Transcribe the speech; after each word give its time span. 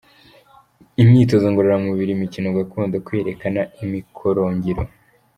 Imyitozo 1.01 1.45
ngororamubiri, 1.51 2.11
imikino 2.13 2.47
gakondo, 2.57 2.95
kwiyereka, 3.05 3.45
imikorongiro. 3.83 4.81